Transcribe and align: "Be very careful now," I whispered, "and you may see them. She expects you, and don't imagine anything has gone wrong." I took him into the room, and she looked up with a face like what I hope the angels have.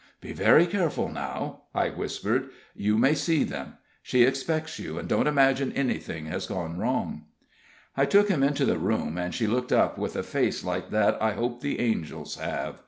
"Be 0.19 0.31
very 0.33 0.65
careful 0.65 1.09
now," 1.09 1.61
I 1.75 1.89
whispered, 1.89 2.45
"and 2.45 2.51
you 2.75 2.97
may 2.97 3.13
see 3.13 3.43
them. 3.43 3.75
She 4.01 4.23
expects 4.23 4.79
you, 4.79 4.97
and 4.97 5.07
don't 5.07 5.27
imagine 5.27 5.71
anything 5.73 6.25
has 6.25 6.47
gone 6.47 6.79
wrong." 6.79 7.25
I 7.95 8.05
took 8.07 8.27
him 8.27 8.41
into 8.41 8.65
the 8.65 8.79
room, 8.79 9.19
and 9.19 9.31
she 9.31 9.45
looked 9.45 9.71
up 9.71 9.99
with 9.99 10.15
a 10.15 10.23
face 10.23 10.63
like 10.63 10.91
what 10.91 11.21
I 11.21 11.33
hope 11.33 11.61
the 11.61 11.79
angels 11.79 12.37
have. 12.37 12.79